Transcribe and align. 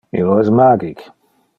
Illo 0.19 0.37
es 0.45 0.49
magic. 0.61 1.07